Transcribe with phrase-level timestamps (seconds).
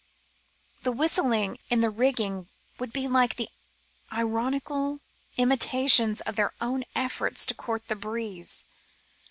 [0.81, 3.39] The whistling in the rigging would be like
[4.11, 4.99] ironical
[5.37, 8.65] imitations of their own efforts to court the breeze.